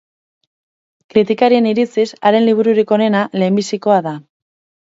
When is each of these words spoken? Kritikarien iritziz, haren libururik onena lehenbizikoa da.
Kritikarien 1.15 1.67
iritziz, 1.73 2.07
haren 2.31 2.45
libururik 2.49 2.97
onena 2.99 3.25
lehenbizikoa 3.43 4.03
da. 4.11 4.19